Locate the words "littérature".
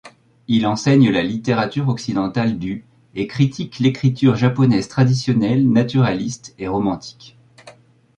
1.21-1.87